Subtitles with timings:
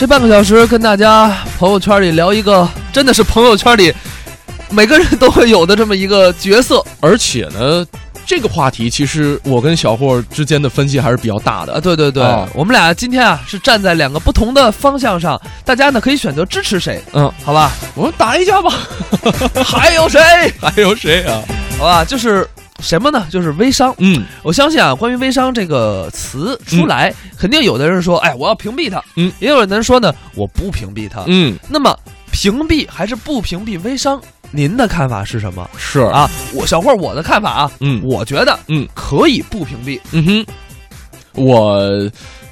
[0.00, 3.94] 这半个小时跟大家朋友圈里聊一个，真的是朋友圈里
[4.68, 7.86] 每个人都会有的这么一个角色而且呢，
[8.26, 11.80] 这个话题其实我跟小霍之间的分歧还是比较大的啊！
[11.80, 17.70] 对对对，啊我们俩今天啊是站在两个不同的方向上，大家呢可以选择支持谁，嗯，好吧？
[17.94, 18.72] 我们打一架吧。
[19.64, 20.20] 还有谁？
[20.60, 21.40] 还有谁啊？
[21.78, 22.44] 好吧，就是
[22.84, 23.26] 什么呢？
[23.30, 23.94] 就是微商。
[23.98, 31.24] 嗯我相信啊，关于微商这个词出来，肯定有的人说，哎，我要屏蔽它，嗯，也有人说呢，我不屏蔽它。
[31.26, 31.96] 嗯，那么，
[32.30, 34.20] 屏蔽还是不屏蔽微商？
[34.50, 36.30] 您的看法是什么是，啊？
[36.52, 39.98] 我小慧，我的看法啊，嗯我觉得，嗯，可以不屏蔽。
[40.12, 40.46] 嗯哼，
[41.42, 41.80] 我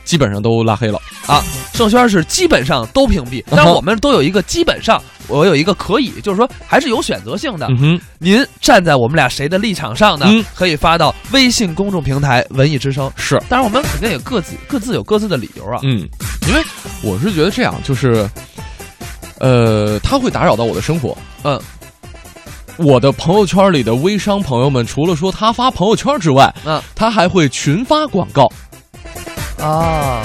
[0.04, 0.98] 基本上都拉黑了。
[1.72, 7.66] 盛轩是基本上都屏蔽，但我们都有一个基本上，我有一个可以，就是说还是有选择性的。
[7.70, 10.26] 嗯哼，您站在我们俩谁的立场上呢？
[10.28, 13.40] 嗯可以发到微信公众平台“文艺之声是，”。
[13.48, 15.80] 当然，我们肯定也各自各自有各自的理由啊。
[15.82, 16.06] 嗯，
[16.48, 16.62] 因为
[17.02, 18.28] 我是觉得这样，就是，
[19.38, 21.16] 呃，他会打扰到我的生活。
[21.44, 21.60] 嗯，
[22.76, 28.48] 我的朋友圈里的微商朋友们，除了说他发朋友圈之外，嗯，他还会群发广告。
[29.58, 30.22] 啊，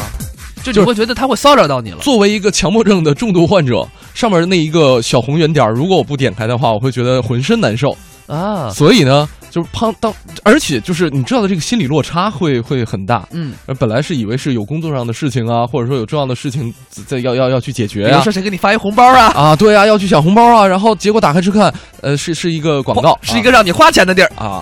[0.73, 1.97] 就会觉得他会骚扰到你了。
[1.99, 7.95] 作为一个强迫症的重度患者，上面的那一个小红圆点，如果我不点开的话，我会觉得浑身难受。
[8.27, 13.25] 啊，所以呢，就是胖当，而且就是你知道的，这个心理落差会会很大。
[13.31, 19.27] 嗯，呃本来是以为是有工作上的事情啊，或者说有重要的事情在要要要去解决啊、比如说谁给你发一红包啊？
[19.33, 24.61] 啊，对啊，要去抢红包啊，然后结果打开去看，呃，是是一个广告，是一个让你花钱的地儿啊，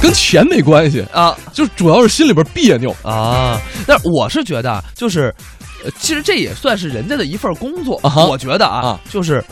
[0.00, 2.94] 跟钱没关系，啊就主要是心里边别扭。
[3.02, 3.60] 啊！
[3.86, 5.34] 但是我是觉得啊，就是，
[5.84, 7.98] 呃，其实这也算是人家的一份工作。
[8.02, 9.44] 啊我觉得啊，啊就是。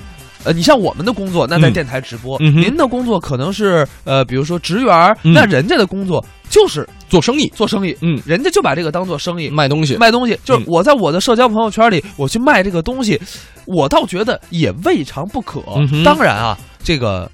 [0.44, 10.38] 呃，你像我们的工作，那在嗯电台直播；您的工作可能是呃，比如说职员，嗯那人家的工作就是做生意，做生意，嗯，人家就把这个当做生意，卖东西，卖东西。
[10.44, 13.20] 就是嗯我在我的社交朋友圈里，我去卖这个东西，
[13.66, 15.60] 我倒觉得也未尝不可。
[15.74, 17.28] 嗯当然啊，这个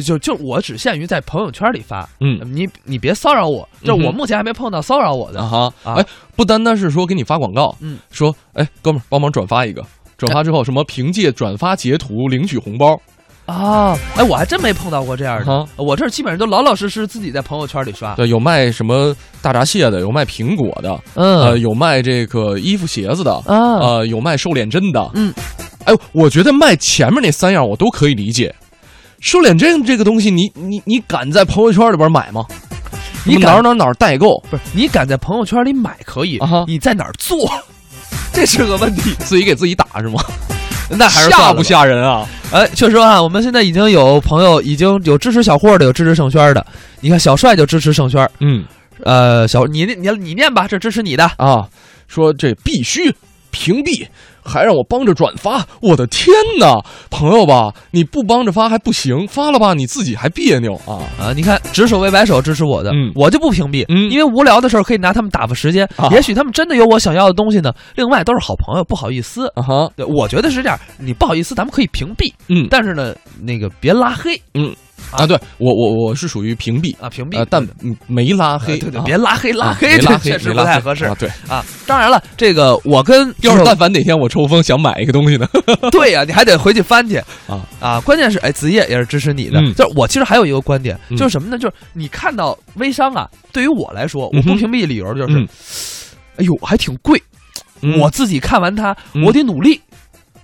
[0.00, 2.40] 就就我只限于在朋友圈里发，嗯。
[2.52, 5.40] 你你别骚扰我，就我目前还没碰到骚扰我的。
[5.40, 5.94] 啊哈，啊。
[5.94, 9.84] 哎，不单单是说给你发广告，嗯，说哎，哥们儿帮忙转发一个，
[10.16, 13.00] 转发之后什么凭借转发截图领取红包，
[13.46, 15.52] 啊，哎，我还真没碰到过这样的。
[15.52, 18.14] 啊我这基本上都老老实实自己在朋友圈里刷。
[18.14, 25.32] 对，有卖什么大闸蟹的，有卖苹果的，呃，嗯有卖这个衣服鞋子的，啊，呃，有卖瘦脸针的，嗯，
[25.84, 28.54] 哎，我觉得卖前面那三样我都可以理解。
[29.24, 32.44] 瘦脸针这个东西你，你你敢在朋友圈里边买吗？
[33.24, 37.50] 你敢哪儿哪儿哪儿代购，不是你敢在朋友圈里买可以啊，你在哪儿做？
[38.34, 39.14] 这是个问题。
[39.20, 40.22] 自己给自己打是吗？
[40.90, 41.62] 那还是吓不？
[41.62, 42.28] 吓人啊？
[42.52, 46.64] 哎，确实啊，我们现在已经有朋友已经有支持小霍的，有支持盛轩的。
[47.00, 48.62] 你看小帅就支持盛轩，嗯
[49.04, 51.24] 呃，小你你你念吧，这支持你的。
[51.38, 51.66] 啊，
[52.08, 53.10] 说这必须
[53.54, 54.06] 屏蔽，
[54.44, 56.84] 还让我帮着转发，我的天哪！
[57.08, 61.06] 朋友吧，你不帮着发还不行，发了吧你自己还别扭啊。
[61.18, 65.88] 啊，你看，指手为摆手支持我的，嗯我就不屏蔽，嗯因为无聊的时候可以拿他们打发时间。
[65.96, 67.72] 啊也许他们真的有我想要的东西呢。
[67.94, 69.46] 另外都是好朋友，不好意思。
[69.54, 74.40] 啊哈，对，我觉得是这样，你不好意思，咱们可以屏蔽，嗯但是呢，那个别拉黑
[75.16, 77.38] 啊，对我我我是属于屏蔽，啊，屏蔽。
[77.38, 81.14] 呃，但嗯没拉黑，对对别拉黑，拉啊黑确实不太合适啊。
[81.18, 81.64] 对，啊。
[81.86, 85.46] 当然了，这个我跟 要是但凡哪天我抽风想买一个东西呢，
[85.92, 87.16] 对呀、你还得回去翻去
[87.46, 88.00] 啊啊！
[88.00, 89.60] 关键是，哎，子夜也是支持你的。
[89.60, 91.58] 嗯就是我其实还有一个观点，嗯就是什么呢？
[91.58, 95.48] 就是你看到微商啊，对于我来说，我不屏蔽的理由就是，嗯
[96.36, 97.22] 哎呦，还挺贵。
[97.82, 99.80] 嗯我自己看完它，嗯我得努力。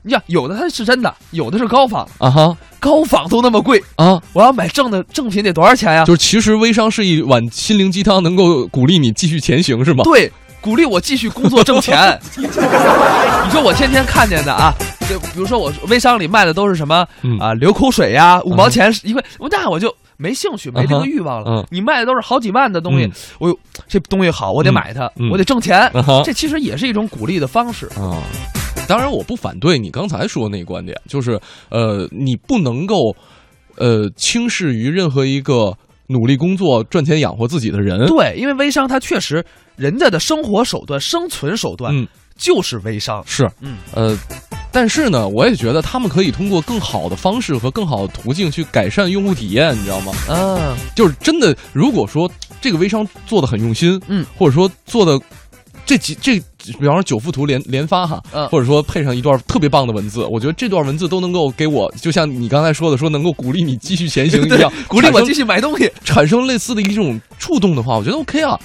[0.03, 6.05] 你想，有的它是真的，有的是高仿，啊哈高仿都那么贵，啊，我要买正的正品得多少钱呀？
[6.05, 10.03] 就是其实微商是一碗心灵鸡汤，能够鼓励你继续前行，是吗？
[10.05, 12.19] 对，鼓励我继续工作挣钱。
[12.37, 14.73] 你说我天天看见的啊，
[15.09, 21.51] 就比如说我微商里卖的都是什么嗯啊，流口水呀，五毛钱一块，那我就没兴趣，没这个欲望了。
[21.51, 25.91] 嗯你卖的都是好几万的东西嗯，我有这东西好，我得买它，嗯我得挣钱。
[26.25, 27.87] 这其实也是一种鼓励的方式。
[27.97, 28.17] 啊，
[28.89, 33.15] 当然我不反对你刚才说的那个观点，就是呃，你不能够
[33.77, 35.73] 呃轻视于任何一个
[36.09, 38.07] 努力工作赚钱养活自己的人。
[38.07, 39.45] 对，因为微商它确实
[39.77, 42.07] 人家的生活手段、生存手段嗯，
[42.37, 43.23] 就是微商。
[43.25, 44.19] 是，嗯，呃，
[44.73, 50.13] 但是呢，我也觉得他们可以通过更好的方式和更好的途径去改善用户体验，你知道吗？
[50.29, 52.29] 啊，就是真的，如果说
[52.61, 55.17] 这个微商做的很用心，嗯，或者说做的
[55.87, 56.43] 这几这，
[56.79, 65.91] 比方说九幅图连连发哈，嗯或者说配上一段特别棒的文字，我觉得这段文字都能够给我，就像你刚才说的，说能够鼓励你继续前行 一样，鼓励我继续买东西。
[66.05, 68.59] 产生类似的一种触动的话，我觉得 OK 啊。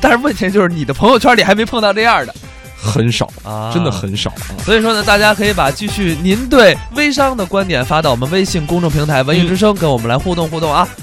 [0.00, 2.34] 但是问题就是你的朋友圈里还没碰到这样的。
[2.82, 4.56] 很少啊真的很少啊。
[4.64, 10.88] 所以说呢，大家可以把继续您对微商的观点发到我们微信公众平台“文艺之声”，跟我们来互动互动啊。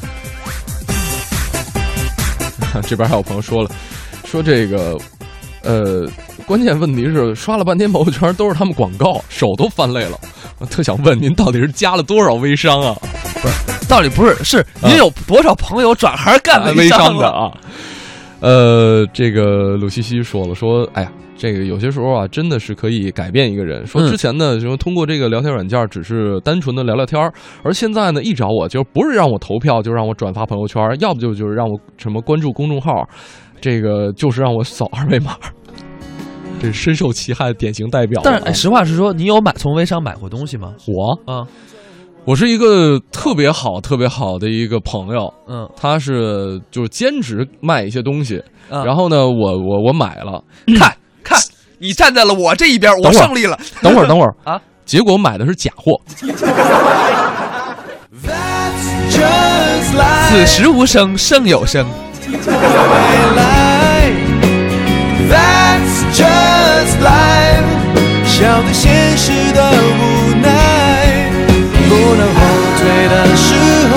[2.88, 3.70] 这边还有朋友说了，
[4.26, 4.98] 说这个，
[5.68, 6.08] 呃，
[6.46, 10.18] 关键问题是刷了半天朋友圈都是他们广告，手都翻累了。
[10.60, 12.96] 我特想问您，到底是加了多少微商啊？
[13.42, 17.52] 不是，到底不是，是您有多少朋友转行干微商的啊？
[18.40, 23.86] 呃，这个鲁西西说了，说，哎呀，这个有些时候啊，真的是可以改变一个人。
[23.86, 33.08] 说嗯之前呢，说通过这个聊天软件，只是单纯的聊聊天儿而现在呢，一找我就不是让我投票，就让我转发朋友圈，要不就就是让我什么关注公众号，
[33.60, 35.36] 这个就是让我扫二维码。
[36.60, 38.24] 这是深受其害的典型代表啊。
[38.26, 40.74] 但是、哎实话实说，你有买从微商买过东西吗？
[40.88, 41.46] 我啊，
[42.26, 50.44] 我是一个特别好、特别好的一个朋友，嗯，他是就是兼职卖一些东西，啊然后呢，我我我买了，
[50.80, 51.40] 看看，
[51.80, 53.58] 你站在了我这一边，我胜利了。
[53.82, 56.00] 等会儿等会儿啊， 结果买的是假货，
[60.30, 61.88] 此时无声胜有声。
[68.58, 70.48] 面对现实的无奈，
[71.88, 72.40] 不能后
[72.80, 73.46] 退的时
[73.92, 73.94] 候，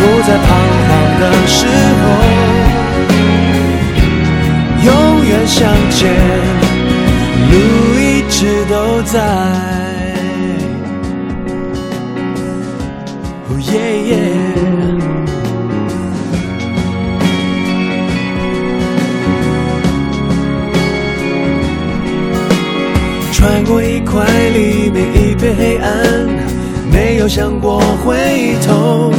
[0.00, 0.44] 不再彷
[0.88, 1.56] 徨的时
[2.00, 2.04] 候，
[4.84, 4.90] 永
[5.26, 5.60] 远向
[5.90, 6.00] 前，
[7.50, 7.54] 路
[8.00, 8.00] 一
[8.30, 10.01] 直都在。
[25.58, 25.90] 黑暗，
[26.90, 29.12] 没有想过回头。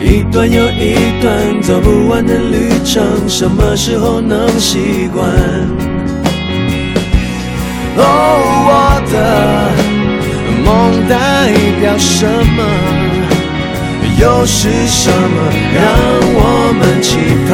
[0.00, 5.26] 一段又一段走不完的旅程，什么时候能习惯？
[7.96, 8.02] 哦，
[8.66, 9.14] 我的
[10.64, 12.62] 梦代表什么？
[14.16, 15.82] 又是什么让
[16.36, 17.18] 我们期
[17.48, 17.52] 盼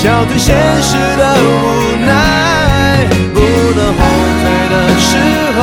[0.00, 1.46] 笑对现实的无
[2.06, 2.10] 奈。
[3.34, 3.40] 不
[3.74, 4.00] 能后
[4.40, 5.10] 退的时
[5.56, 5.58] 候，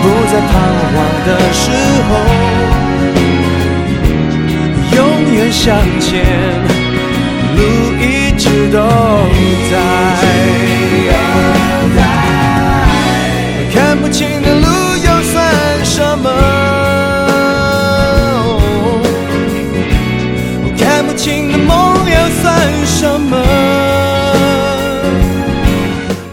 [0.00, 0.50] 不再彷
[0.94, 0.96] 徨
[1.26, 1.64] 的时
[2.08, 2.10] 候，
[4.96, 4.98] 永
[5.34, 5.64] 远向
[6.00, 6.10] 前，
[7.54, 7.58] 路
[8.00, 8.02] 一
[8.38, 8.78] 直都
[9.70, 10.25] 在。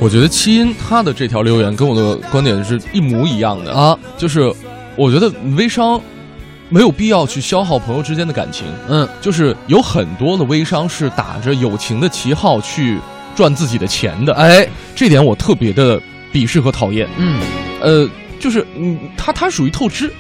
[0.04, 4.54] 我觉得七音他的这条留言跟我的观点是一模一样的啊，就是
[4.98, 6.00] 我觉得微商
[6.68, 13.00] 没有必要去消耗朋友之间的感情，嗯，就是有很多的微商是打着友情的旗号去
[13.34, 15.98] 赚自己的钱的，哎，这点我特别的
[16.34, 17.08] 鄙视和讨厌。
[17.16, 17.40] 嗯，
[17.80, 18.10] 呃，
[18.42, 20.12] 就是嗯，他他属于透支，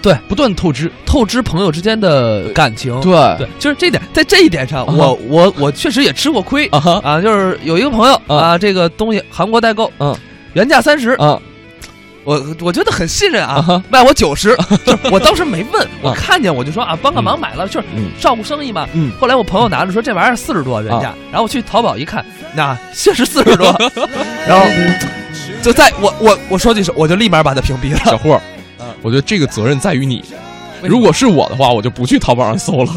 [0.00, 2.98] 对，不断透支，透支朋友之间的感情。
[3.00, 3.12] 对。
[3.38, 8.36] 对，就是这点，在这一点上，啊我我我确实也吃过亏啊啊，就是有一个朋友啊。
[8.36, 10.16] 啊，这个东西韩国代购，嗯，
[10.54, 11.40] 原价三十，嗯
[12.24, 14.56] 我我觉得很信任啊卖我九十，
[14.86, 18.10] 就是我当时没问，我看见我就说啊，帮个忙嗯买了，就是嗯。
[18.20, 18.86] 照顾生意嘛。
[18.92, 19.10] 嗯。
[19.20, 23.66] 后来我朋友拿着说这玩意儿四十多原价啊，然后我去淘宝一看，那确实四十多，
[24.46, 24.64] 然后
[25.62, 27.98] 就在我我我说句实，我就立马把他屏蔽了。
[28.04, 28.40] 小霍儿，
[29.02, 30.24] 我觉得这个责任在于你。
[30.82, 32.92] 如果是我的话，我就不去淘宝上搜了。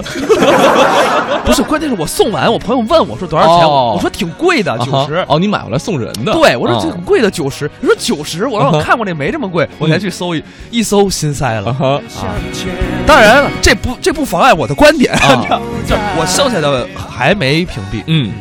[1.46, 5.26] 不是，关键是我送完，我朋友问我说多少钱，哦我我说挺贵的，九十啊。
[5.28, 6.34] 哦，你买回来送人的？
[6.34, 12.02] 对，我说啊这挺贵的九十，你说九十，我说我看过那没这么贵，我才去搜一一搜心塞了。
[13.06, 15.14] 当然了，这不这不妨碍我的观点，
[16.18, 18.02] 我剩下的还没屏蔽。
[18.08, 18.32] 嗯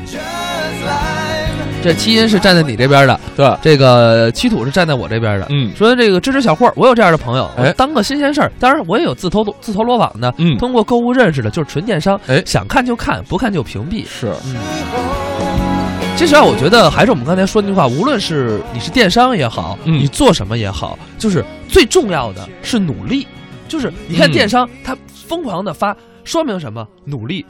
[1.85, 5.47] 这七音是站在你这边的，对，这个七土是站在我这边的。
[5.51, 8.51] 嗯说这个支持小霍，我有这样的朋友，哎我当个新鲜事儿。
[8.59, 14.07] 当然，我也有自投自投罗网的，嗯通过购物认识的，就是纯电商，哎想看就看，不看就屏蔽。
[14.07, 14.57] 是，嗯
[16.17, 23.27] 其实啊，我觉得还是我们刚才说那句话，无论是你是电商也好，嗯你做什么也好，就是最重要的是努力。
[23.69, 24.97] 就是你看嗯电商，它
[25.29, 26.89] 疯狂的发，说明什么？
[27.05, 27.45] 努力。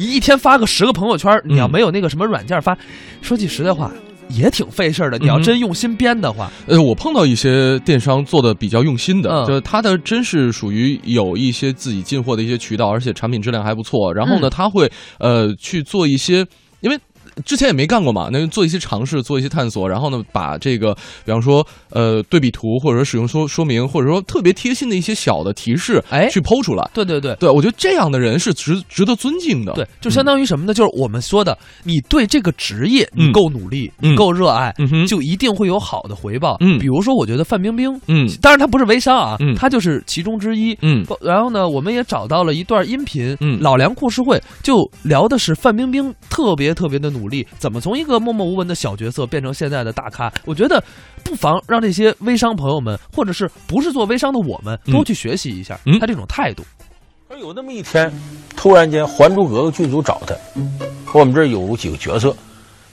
[0.00, 2.74] 你一天发个十个朋友圈，你要嗯没有那个什么软件发，
[3.20, 3.92] 说句实在话，
[4.30, 5.18] 也挺费事儿的。
[5.18, 14.10] 你要嗯真用心编的话，呃，我碰到一些电商做的比较用心的，嗯就是他的真是属于有一些自己进货的一些渠道，而且产品质量还不错。
[14.14, 16.46] 然后呢，嗯他会呃去做一些，
[17.44, 20.94] 之前也没干过嘛，那就做一些尝试，做一些探索，然后呢，把这个，
[21.24, 26.88] 比方说，呃，对比图或者说使用说说明，或者说特别贴心的一些小的提示，哎去剖出来。
[26.94, 27.34] 对对对。
[27.36, 29.72] 对，我觉得这样的人是值值得尊敬的。
[29.74, 30.74] 对，就相当于什么呢？
[30.74, 36.56] 就是我们说的，你对这个职业你嗯够努力，嗯你够热爱，嗯就一定会有好的回报。
[36.60, 40.76] 嗯比如说，我觉得范冰冰，嗯当然她不是微商啊，嗯她就是其中之一。
[40.82, 50.32] 嗯然后呢，我们也找到了一段音频，嗯老梁故事会就聊的是范冰冰特别特别的努力，怎么从一个默默无闻的小角色变成现在的大咖。
[50.44, 50.82] 我觉得
[51.22, 56.64] 不妨让这些微商朋友们，或者是不是做微商的我们，嗯多去学习一下嗯他这种态度。
[57.28, 58.12] 而有那么一天，
[58.56, 60.34] 突然间《还珠格格》剧组找他，
[61.12, 62.34] 说我们这儿有几个角色，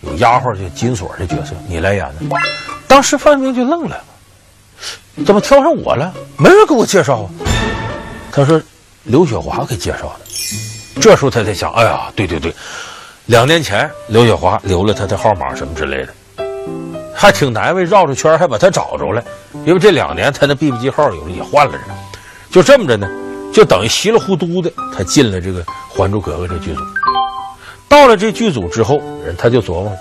[0.02, 2.38] 有丫鬟就金锁的角色，你来演的。
[2.88, 4.04] 当时范冰冰就愣了，
[5.26, 6.14] 怎么挑上我了？
[6.38, 7.30] 没人给我介绍啊。
[8.32, 8.62] 他说
[9.06, 10.26] 刘雪华给介绍的。
[11.02, 12.54] 这时候他才想，哎呀，对对对，
[13.28, 16.14] 两年前刘雪华留了他的号码什么之类的，
[17.14, 19.22] 还挺难为，绕着圈还把他找着了。
[19.66, 21.82] 因为这两年他的 BB 机号有的也换了人，
[22.50, 23.06] 就这么着呢，
[23.54, 26.82] 就等于稀里糊涂的他进了这个《还珠格格》这剧组。
[27.90, 29.92] 到了这剧组之后，人他就琢磨，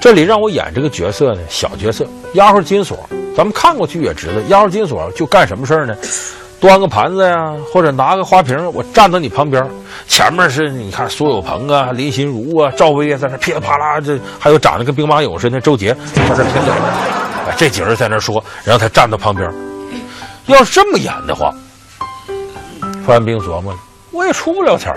[0.00, 2.98] 这里让我演这个角色呢，小角色，丫鬟金锁，
[3.36, 5.94] 咱们看过去也知道，丫鬟金锁就干什么事呢？
[6.62, 9.68] 端个盘子呀，或者拿个花瓶，我站到你旁边，
[10.06, 16.70] 前面是你看苏有朋啊、林心如啊、赵薇啊，在那噼里啪啦，这还有长得跟兵马俑似的周杰在这评理，
[17.48, 19.52] 哎，这几人在那说，然后他站到旁边。
[20.46, 21.52] 要是这么演的话，
[23.04, 23.78] 范冰琢磨了，
[24.12, 24.94] 我也出不了钱。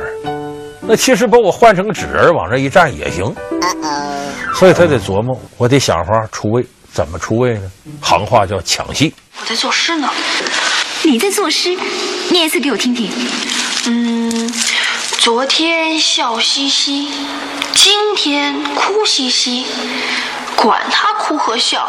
[0.81, 3.35] 那其实把我换成个纸人往这一站也行，
[4.53, 6.63] 所以他得琢磨，我得想法出位。
[6.93, 7.71] 怎么出位呢？
[7.99, 9.13] 行话叫抢戏。
[9.41, 10.07] 我在作诗呢。
[11.05, 11.77] 你在作诗，
[12.31, 13.11] 念一次给我听听。
[13.85, 14.51] 嗯，
[15.19, 17.11] 昨天笑嘻嘻，
[17.75, 19.67] 今天哭兮兮，
[20.55, 21.87] 管他哭和笑，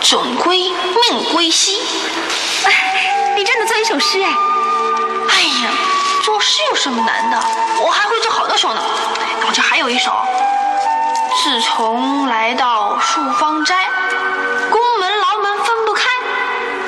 [0.00, 1.82] 总归命归西。
[2.64, 4.30] 哎，你真的做一首诗哎！
[5.28, 5.70] 哎呀，
[6.24, 7.38] 作诗有什么难的？
[7.84, 8.80] 我还会做好多首呢。
[9.46, 10.12] 我这还有一首。
[11.44, 13.86] 自从来到树芳斋。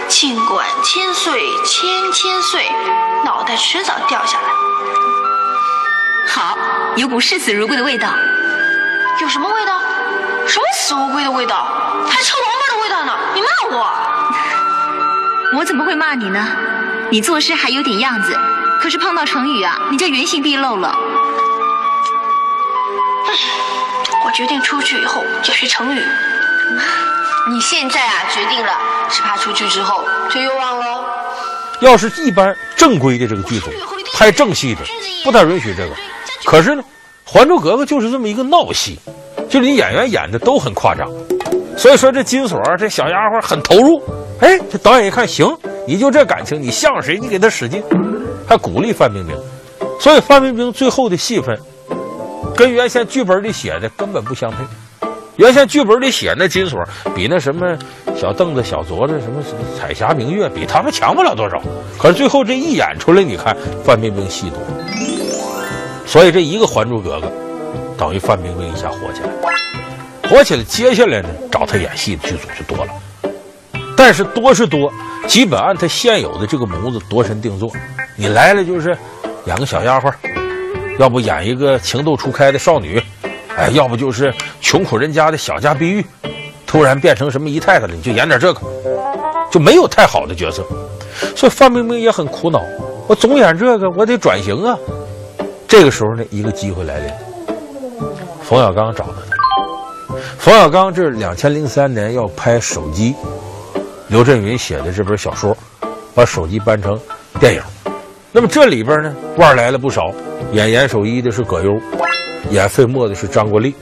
[0.08, 2.66] 尽管千岁千千岁，
[3.24, 4.48] 脑袋迟早掉下来。
[6.26, 6.56] 好，
[6.96, 8.08] 有股视死如归的味道。
[9.20, 9.78] 有什么味道？
[10.46, 11.66] 什么死乌龟的味道？
[12.08, 13.18] 还臭王八的味道呢！
[13.34, 13.90] 你骂我？
[15.58, 16.46] 我怎么会骂你呢？
[17.10, 18.34] 你作诗还有点样子，
[18.80, 20.94] 可是碰到成语啊，你就原形毕露了。
[24.24, 26.02] 我决定出去以后要学成语。
[27.50, 28.72] 你现在啊决定了，
[29.08, 31.04] 是怕出去之后就又忘了。
[31.80, 33.70] 要是一般正规的这个剧组
[34.12, 34.82] 拍正戏的，
[35.24, 35.94] 不太允许这个。
[36.44, 36.82] 可是呢，
[37.24, 38.98] 《还珠格格》就是这么一个闹戏，
[39.48, 41.08] 就是你演员演的都很夸张，
[41.76, 44.02] 所以说这金锁这小丫鬟很投入。
[44.40, 47.82] 哎，这导演一看行，你就这感情，你像谁你给他使劲，
[48.46, 49.34] 还鼓励范冰冰。
[49.98, 51.58] 所以范冰冰最后的戏份，
[52.54, 54.58] 跟原先剧本里写的根本不相配。
[55.38, 56.82] 原先剧本里写那金锁
[57.14, 57.78] 比那什么
[58.16, 59.40] 小凳子、小镯子、什么
[59.78, 61.62] 彩霞、明月，比他们强不了多少。
[61.96, 64.58] 可是最后这一演出来，你看范冰冰戏多，
[66.04, 67.26] 所以这一个《还珠格格》，
[67.96, 72.92] 等于范冰冰一下火起来，火起来，接下来呢找她演戏的剧组就多了，
[73.96, 74.92] 但是多是多，
[75.28, 77.70] 基本按她现有的这个模子度身定做。
[78.16, 78.98] 你来了就是
[79.46, 80.12] 演个小丫鬟，
[80.98, 83.00] 要不演一个情窦初开的少女。
[83.58, 86.06] 哎， 要不就是穷苦人家的小家碧玉，
[86.66, 88.60] 突然变成什么姨太太了，你就演点这个，
[89.50, 90.64] 就没有太好的角色，
[91.34, 92.62] 所以范冰冰也很苦恼。
[93.08, 94.78] 我总演这个，我得转型啊。
[95.66, 97.10] 这个时候呢，一个机会来临，
[98.42, 100.14] 冯小刚找到他。
[100.38, 103.14] 冯小刚这两千零三年要拍手机，
[104.06, 105.56] 刘震云写的这本小说，
[106.14, 106.98] 把手机搬成
[107.38, 107.62] 电影。
[108.32, 110.10] 那么这里边呢，腕来了不少，
[110.52, 111.78] 演严守一的是葛优。
[112.50, 113.74] 演费墨的是张国立，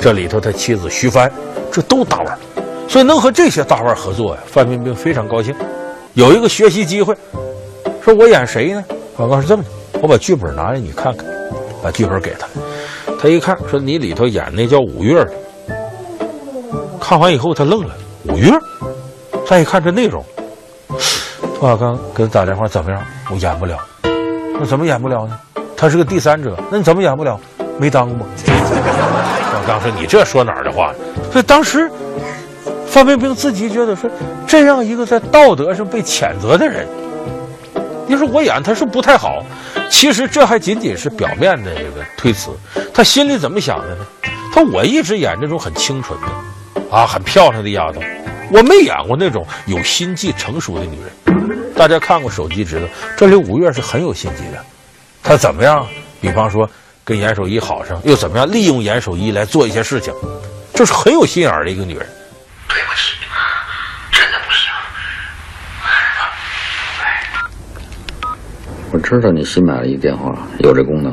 [0.00, 1.30] 这里头他妻子徐帆，
[1.72, 2.38] 这都大腕，
[2.88, 5.54] 所以能和这些大腕合作呀，范冰冰非常高兴，
[6.12, 7.16] 有一个学习机会，
[8.02, 8.84] 说我演谁呢？
[9.16, 9.68] 广告是这么的，
[10.02, 11.26] 我把剧本拿来你看看，
[11.82, 12.46] 把剧本给他，
[13.18, 15.32] 他一看说你里头演那叫五月的，
[17.00, 17.94] 看完以后他愣了，
[18.28, 18.50] 五月，
[19.46, 20.22] 再一看这内容，
[21.58, 23.02] 冯小刚给他打电话怎么样？
[23.30, 23.78] 我演不了，
[24.60, 25.38] 那怎么演不了呢？
[25.76, 27.40] 他是个第三者，那你怎么演不了？
[27.78, 28.26] 没当过。
[28.46, 30.92] 小刚说：“你这说哪儿的话？”
[31.32, 31.90] 所以当时
[32.86, 34.10] 范冰冰自己觉得说，
[34.46, 36.86] 这样一个在道德上被谴责的人，
[38.06, 39.44] 你说我演他是不太好，
[39.90, 42.50] 其实这还仅仅是表面的这个推辞，
[42.92, 44.04] 他心里怎么想的呢？
[44.52, 48.00] 他我一直演这种很清纯的，啊，很漂亮的丫头，
[48.52, 51.74] 我没演过那种有心计、成熟的女人。
[51.74, 54.64] 大家看过手机知道，这里五月是很有心机的，
[55.22, 55.84] 她怎么样？
[56.20, 56.68] 比方说
[57.04, 60.12] 跟严守一好上，又怎么样利用严守一来做一些事情，
[60.72, 62.06] 这是很有心眼儿的一个女人。
[62.66, 63.14] 对不起，
[64.10, 64.72] 真的不行。
[68.90, 71.12] 我知道你新买了一电话，有这功能。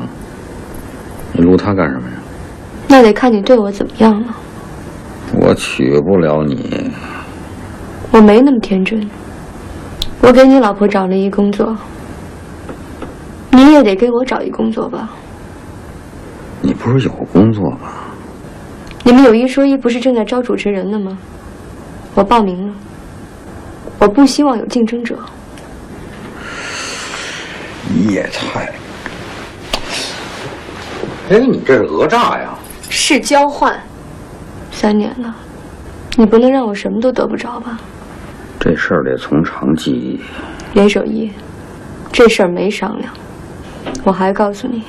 [1.32, 2.14] 你录它干什么呀？
[2.88, 4.34] 那得看你对我怎么样了。
[5.34, 6.90] 我娶不了你。
[8.10, 9.10] 我没那么天真。
[10.20, 11.76] 我给你老婆找了一工作，
[13.50, 15.10] 你也得给我找一工作吧。
[16.62, 17.90] 你不是有工作吗？
[19.04, 21.18] 你们有一说一，不是正在招主持人呢吗？
[22.14, 22.74] 我报名了。
[23.98, 25.18] 我不希望有竞争者。
[27.88, 28.72] 你也太，
[31.30, 32.54] 哎，你这是讹诈呀！
[32.88, 33.78] 是交换。
[34.70, 35.34] 三年了，
[36.16, 37.78] 你不能让我什么都得不着吧？
[38.60, 40.20] 这事儿得从长计议。
[40.74, 41.30] 严守一，
[42.12, 43.12] 这事儿没商量。
[44.04, 44.84] 我还告诉你，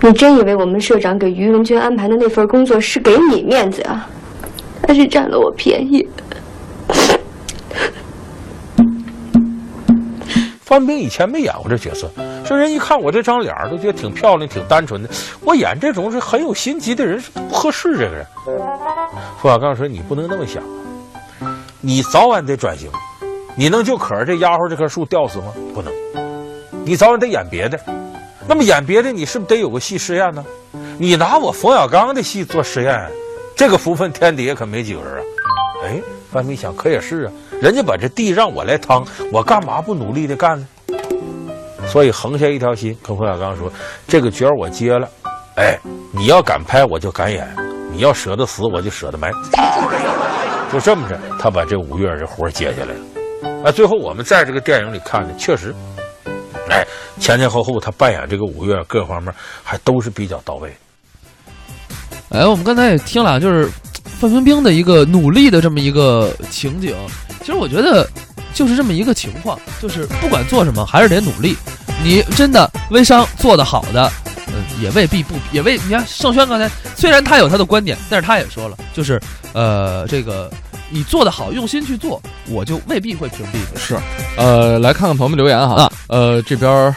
[0.00, 4.08] 你真以为我们社长给于文娟安排的那份工作是给你面子啊？
[4.86, 6.08] 还是占了我便宜？
[10.60, 12.10] 范冰以前没演过这角色，
[12.44, 15.08] 这人一看我这张脸，都觉得挺漂亮、挺单纯的。
[15.44, 17.92] 我演这种是很有心机的人是不合适。
[17.98, 18.24] 这个人，
[19.40, 20.62] 冯小刚说：“你不能那么想，
[21.80, 22.90] 你早晚得转型。
[23.56, 25.46] 你能就可着这丫鬟这棵树吊死吗？
[25.74, 25.92] 不能。
[26.84, 27.78] 你早晚得演别的。
[28.48, 30.42] 那么演别的，你是不是得有个戏试验呢？
[30.98, 33.10] 你拿我冯小刚的戏做实验，
[33.54, 35.22] 这个福分天底下可没几个人啊。
[35.84, 36.00] 哎，
[36.32, 40.66] 范冰想，可也是啊。”人家把这地让我来趟，我干嘛不努力的干呢？
[41.86, 43.70] 所以横下一条心，跟冯小刚说
[44.08, 45.08] ：“这个角我接了，
[45.56, 45.78] 哎，
[46.12, 47.46] 你要敢拍我就敢演，
[47.92, 49.30] 你要舍得死我就舍得埋。”
[50.72, 53.68] 就这么着，他把这五月这活儿接下来了。
[53.68, 55.74] 啊，最后我们在这个电影里看的，确实，
[56.70, 56.86] 哎，
[57.18, 60.72] 前前后后他扮演这个五月各方面还都是比较到位。
[62.30, 63.70] 哎，我们刚才也听了，就是
[64.04, 66.94] 范冰冰的一个努力的这么一个情景。
[67.40, 68.06] 其实我觉得，
[68.52, 71.56] 就是这么一个情况，就是不管做什么，还是得努力。
[72.04, 74.12] 你真的微商做得好的，
[74.80, 79.20] 也未必不，也未你看盛轩刚才虽然他有他的观点，但是他也说了，就是
[79.52, 80.50] 呃，这个
[80.90, 83.78] 你做得好，用心去做，我就未必会屏蔽你。
[83.78, 83.96] 是，
[84.36, 85.82] 呃，来看看朋友们留言哈。
[85.82, 86.94] 啊、呃，这边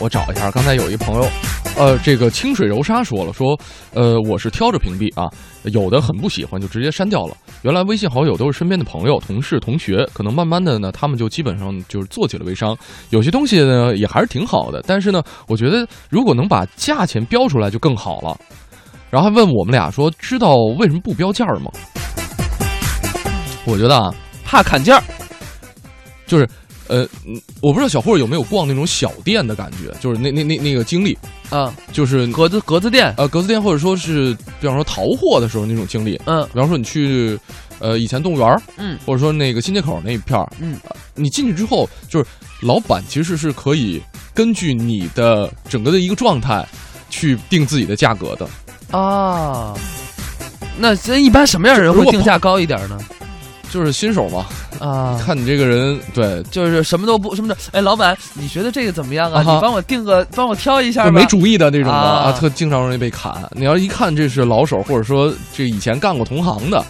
[0.00, 1.28] 我找一下，刚才有一朋友。
[1.76, 3.58] 呃，这个清水柔沙说了，说，
[3.94, 5.28] 呃，我是挑着屏蔽啊，
[5.64, 7.36] 有的很不喜欢就直接删掉了。
[7.62, 12.44] 原来微信好友都是身边的朋友、同事、同学，可能慢慢的呢，他们就基本上就是做起了。
[12.44, 12.76] 微商。
[13.10, 18.36] 有些东西呢也还是挺好的，但是呢，我觉得如果能把价钱标出来就更好了。
[19.10, 21.72] 然后还问我们俩说，知道为什么不标价吗？
[23.64, 25.02] 我觉得啊，怕砍价，
[26.26, 26.48] 就是。
[26.86, 27.08] 呃，
[27.60, 31.16] 我不知道小霍有没有逛那种小店的感觉，就是那那那那个经历
[31.50, 37.38] 啊，就是格子格子店，呃，格子店或者说是，比方说淘货的时候那种经历，嗯，比方说你去，
[37.78, 40.78] 呃，以前动物园，嗯，或者说那个新街口那一片嗯，
[41.14, 42.26] 你进去之后，就是
[42.62, 44.02] 老板其实是可以
[44.34, 46.66] 根据你的整个的一个状态
[47.08, 48.98] 去定自己的价格的。
[48.98, 49.74] 啊。
[50.76, 52.98] 那这一般什么样的人会定价高一点呢？
[53.74, 54.46] 就是新手嘛，
[54.78, 57.56] 啊，看你这个人，对，就是什么都不什么的。
[57.72, 59.40] 哎，老板，你觉得这个怎么样啊？
[59.40, 61.10] 你帮我定个，帮我挑一下吧。
[61.10, 63.34] 没主意的那种的啊，特经常容易被砍。
[63.50, 66.84] 你要一看这是老手，或者说这以前干过同行的，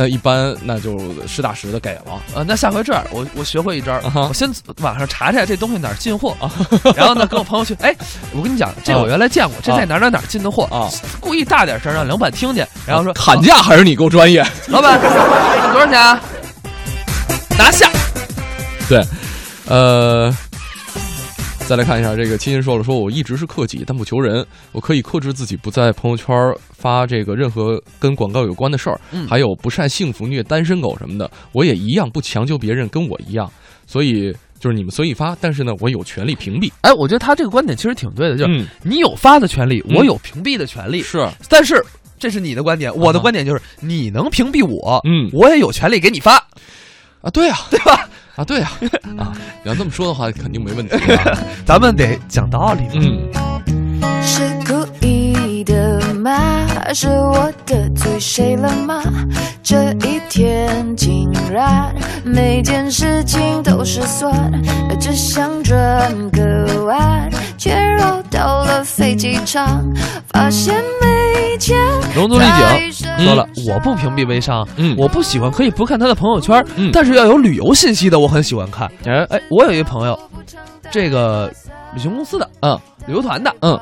[0.00, 2.22] 那一般那就实打实的给了。
[2.34, 6.34] 呃，那下回这样，我我学会一招，啊我先网上查查这东西哪儿进货，
[6.96, 7.94] 然后呢跟我朋友去，哎，
[8.32, 10.88] 我跟你讲，这我原来见过，这在哪儿哪儿哪儿进的货啊，
[11.20, 16.18] 故意大点声让老板听见，然后说砍价还是你够专业，老板多少钱啊？
[17.58, 17.90] 拿下，
[18.88, 19.04] 对，
[19.66, 20.34] 呃，
[21.70, 26.34] 再来看一下这个亲亲说了，说我一直是克己，但不求人，我可以克制自己不在朋友圈
[26.72, 33.48] 发这个任何跟广告有关的事儿，嗯、还有不晒幸福虐单身狗什么的，我也一样不强求别人跟我一样，
[33.86, 36.72] 所以就是你们随意发，但是呢，我有权利屏蔽。
[36.80, 41.80] 哎，我觉得他这个观点其实挺对的，就是、嗯、你有发的权利，我有屏蔽的权利，是，但是
[42.18, 46.44] 这是你的观点，我的观点就是你能屏蔽我，嗯，我也有权利给你发。
[47.22, 48.08] 啊，对、啊，对吧？
[48.40, 48.70] 啊，对呀、
[49.20, 51.38] 啊，啊，你要这么说的话，肯定没问题、啊。
[51.66, 52.84] 咱们得讲道理。
[52.94, 53.28] 嗯，
[54.22, 56.34] 是故意的吗？
[56.94, 59.02] 是我得罪谁了吗？
[59.62, 64.32] 这一天竟然每件事情都失算，
[64.98, 69.84] 只想转个弯，却绕到了飞机场，
[70.32, 71.78] 发现没钱。
[72.16, 74.96] 龙族丽景说了，我不屏蔽微商，嗯。
[74.98, 76.90] 我不喜欢可以不看他的朋友圈，嗯。
[76.92, 78.90] 但是要有旅游信息的，我很喜欢看。
[79.04, 79.24] 哎。
[79.30, 80.18] 哎，我有一个朋友，
[80.90, 81.52] 这个
[81.94, 83.78] 旅行公司的，嗯，旅游团的，嗯，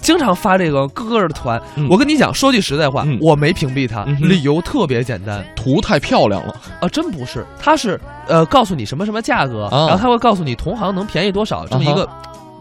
[0.00, 1.60] 经常发这个各个的团。
[1.76, 1.86] 嗯。
[1.90, 3.18] 我跟你讲，说句实在话，嗯。
[3.20, 5.44] 我没屏蔽他，理由特别简单。
[5.54, 9.88] 图太漂亮了，啊，真不是，他是呃告诉你什么什么价格，啊。
[9.88, 12.08] 然后他会告诉你同行能便宜多少，这么一个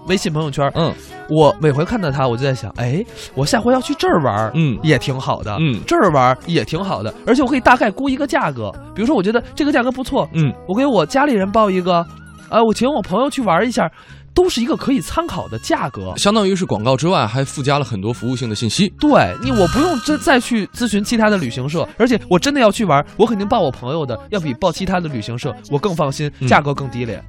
[0.08, 0.72] 微信朋友圈。
[0.76, 0.94] 嗯
[1.30, 3.04] 我每回看到他，我就在想，哎，
[3.36, 12.06] 我下回要去这儿玩，嗯也挺好的，嗯这儿玩也挺好的，而且我可以大概估一个价格，比如说我觉得这个价格不错，嗯，我给我家里人报一个，
[12.50, 13.92] 呃，我请我朋友去玩一下，
[14.34, 16.14] 都是一个可以参考的价格。
[16.16, 18.88] 相当于是广告之外还附加了很多服务性的信息。
[18.98, 19.10] 对
[19.44, 27.22] 你，我不用再再去咨询其他的旅行社，而且我真的要去玩，我肯定报我朋友的，要比报其他的旅行社我更放心，嗯价格更低廉。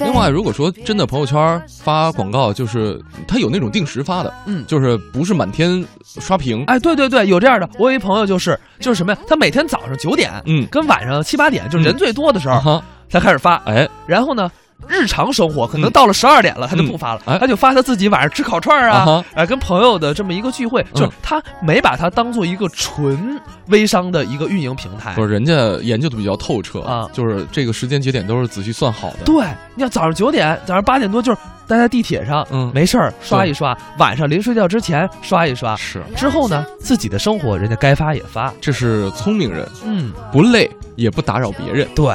[0.00, 4.64] 另外，如果说真的朋友圈发广告，就是它有那种定时发的，嗯。
[4.66, 7.68] 就是不是满天刷屏，哎，对对对，有这样的。
[7.78, 9.18] 我有一朋友就是就是什么呀？
[9.28, 10.66] 他每天早上九点，嗯。
[10.70, 13.56] 跟晚上七八点，就人最多的时候，啊哈，才开始发。
[13.66, 14.50] 哎，然后呢，
[14.88, 15.92] 日常生活可能嗯。
[15.92, 17.38] 到了十二点了，他就不发了，哎。
[17.38, 25.12] 他就发他自己晚上吃烤串儿啊哎，跟朋友的这么一个聚会，就是他没把它当做一个纯微商的一个运营平台。
[25.14, 25.22] 不。
[25.22, 27.08] 是人家研究的比较透彻啊。
[27.12, 29.18] 就是这个时间节点都是仔细算好的。
[29.24, 29.44] 对，
[29.74, 32.70] 你要早上九点，早上八点多就是待在地铁上，嗯。
[32.74, 41.88] 没事儿刷一刷，晚上临睡觉之前刷一刷，是，之后呢，自己的生活人家该发也发，这是聪明人，嗯，不累也不打扰别人。
[41.94, 42.14] 对，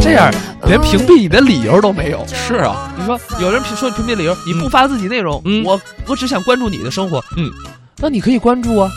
[0.00, 0.32] 这样
[0.66, 2.24] 连屏蔽你的理由都没有。
[2.28, 7.50] 是啊，你说有人屏说屏蔽理由，你不发自己内容，嗯我我只想关注你的生活，嗯，
[7.96, 8.88] 那你可以关注啊。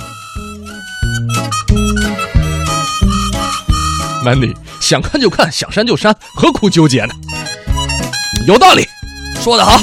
[4.23, 7.13] Mandy，想看就看，想删就删，何苦纠结呢？
[8.45, 8.87] 有道理，
[9.41, 9.79] 说的好。